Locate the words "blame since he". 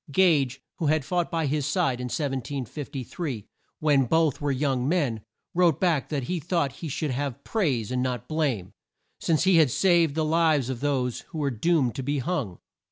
8.27-9.57